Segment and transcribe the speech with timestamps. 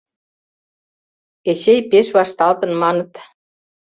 [1.49, 3.11] Эчей пеш вашталтын, маныт?